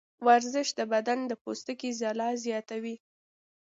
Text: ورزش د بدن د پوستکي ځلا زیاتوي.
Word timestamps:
ورزش 0.27 0.67
د 0.79 0.81
بدن 0.93 1.19
د 1.27 1.31
پوستکي 1.43 1.89
ځلا 2.01 2.29
زیاتوي. 2.45 2.95